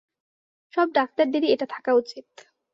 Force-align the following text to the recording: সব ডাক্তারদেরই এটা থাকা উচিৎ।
সব 0.73 0.87
ডাক্তারদেরই 0.91 1.47
এটা 1.47 1.65
থাকা 1.65 1.91
উচিৎ। 1.93 2.27